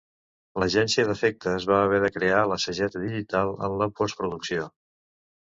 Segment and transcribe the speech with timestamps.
[0.61, 4.67] L'agència d'efectes va haver de crear la sageta digital en la postproducció.